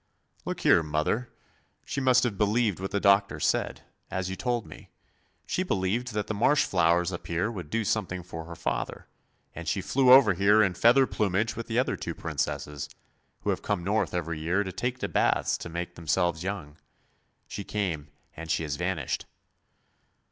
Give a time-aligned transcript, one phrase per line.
[0.45, 1.29] "Look here, mother!
[1.85, 4.89] She must have believed what the doctor said, as you told me;
[5.45, 9.05] she believed that the marsh flowers up here would do something for her father,
[9.53, 12.89] and she flew over here in feather plumage with the other two Princesses,
[13.41, 16.41] who have to come north every year to take the baths to make them selves
[16.41, 16.77] young.
[17.47, 19.27] She came, and she has vanished."